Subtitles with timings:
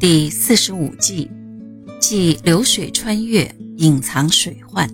[0.00, 1.30] 第四十五计，
[2.00, 4.88] 即流水穿越，隐藏水患。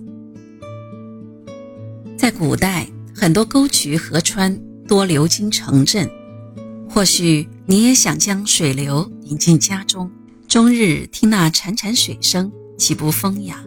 [2.17, 2.85] 在古代，
[3.15, 4.53] 很多沟渠河川
[4.85, 6.11] 多流经城镇。
[6.89, 10.11] 或许你也想将水流引进家中，
[10.45, 13.63] 终日听那潺潺水声，岂不风雅？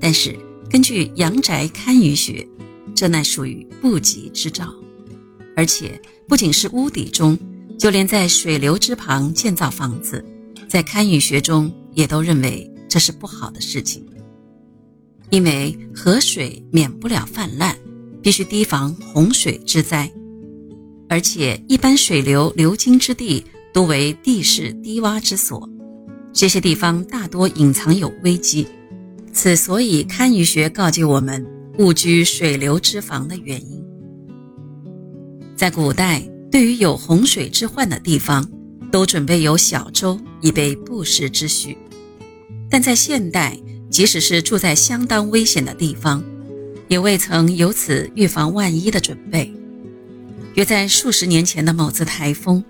[0.00, 0.36] 但是
[0.68, 2.44] 根据阳宅堪舆学，
[2.92, 4.74] 这乃属于不吉之兆，
[5.54, 7.38] 而且不仅是屋底中。
[7.78, 10.24] 就连在水流之旁建造房子，
[10.68, 14.06] 在堪舆学中也都认为这是不好的事情，
[15.30, 17.76] 因为河水免不了泛滥，
[18.22, 20.10] 必须提防洪水之灾，
[21.08, 25.68] 而且一般水流流经之地多为地势低洼之所，
[26.32, 28.66] 这些地方大多隐藏有危机，
[29.32, 31.44] 此所以堪舆学告诫我们
[31.78, 33.84] 勿居水流之房的原因。
[35.56, 36.22] 在古代。
[36.54, 38.48] 对于有洪水之患的地方，
[38.92, 41.76] 都准备有小舟以备不时之需。
[42.70, 43.58] 但在现代，
[43.90, 46.22] 即使是住在相当危险的地方，
[46.86, 49.52] 也未曾有此预防万一的准备。
[50.54, 52.62] 约在数十年前的某次台风，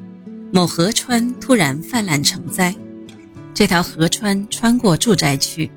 [0.51, 2.75] 某河川突然泛滥成灾。
[3.53, 5.71] 这条河川穿过住宅区，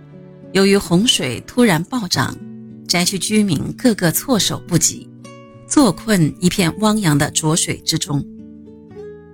[0.53, 2.33] 由于洪水突然暴涨，
[2.87, 5.09] 宅区居民个个措手不及。
[5.67, 8.25] 坐困一片汪洋的浊水之中。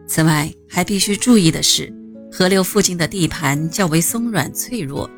[0.08, 1.94] 此外，还必须注意的是，
[2.32, 5.10] 河流附近的地盘较为松软脆弱。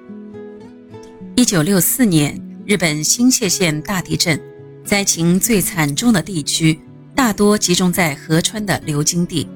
[1.35, 4.39] 一九六四年，日本新泻县大地震，
[4.83, 6.79] 灾情最惨重的地区
[7.15, 9.47] 大多集中在河川的流经地。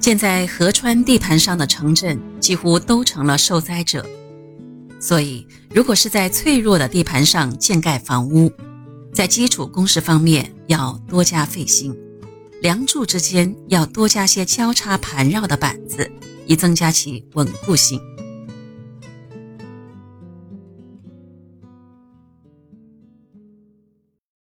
[0.00, 4.04] 建在河川地盘上的城镇几乎都成了受灾者。
[4.98, 8.50] 所以，如果是在脆弱的地盘上建盖房屋，
[9.12, 11.96] 在基础工事方面要多加费心，
[12.62, 16.10] 梁柱之间要多加些交叉盘绕的板子，
[16.46, 18.00] 以增加其稳固性。